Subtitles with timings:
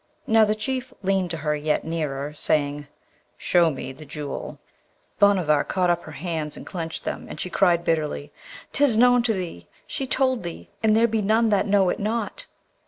[0.25, 2.87] Now, the Chief leaned to her yet nearer, saying,
[3.37, 4.57] 'Show me the Jewel.'
[5.19, 8.31] Bhanavar caught up her hands and clenched them, and she cried bitterly,
[8.73, 9.67] ''Tis known to thee!
[9.85, 12.47] She told thee, and there be none that know it not!'